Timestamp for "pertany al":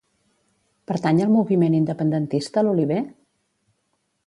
0.91-1.33